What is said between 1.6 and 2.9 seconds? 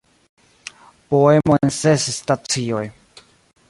en ses stacioj".